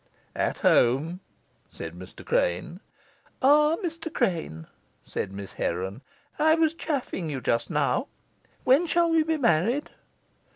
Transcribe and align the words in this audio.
"At 0.35 0.57
home," 0.65 1.19
said 1.69 1.93
Mr. 1.93 2.25
Crane. 2.25 2.79
"Ah, 3.39 3.75
Mr. 3.85 4.11
Crane," 4.11 4.65
said 5.05 5.31
Miss 5.31 5.53
Heron, 5.53 6.01
"I 6.39 6.55
was 6.55 6.73
chaffing 6.73 7.29
you 7.29 7.39
just 7.39 7.69
now. 7.69 8.07
When 8.63 8.87
shall 8.87 9.11
we 9.11 9.21
be 9.21 9.37
married?" 9.37 9.91